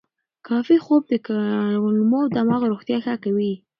کافي 0.47 0.77
خوب 0.85 1.01
د 1.07 1.13
کولمو 1.25 2.19
او 2.23 2.29
دماغ 2.37 2.61
روغتیا 2.71 2.97
ښه 3.05 3.15
کوي. 3.23 3.53